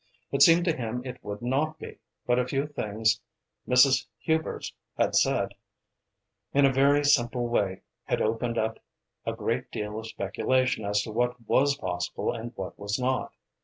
[0.31, 3.21] It seemed to him it would not be, but a few things
[3.67, 4.07] Mrs.
[4.17, 5.53] Hubers had said
[6.55, 8.79] in a very simple way had opened up
[9.27, 13.31] a great deal of speculation as to what was possible and what was not.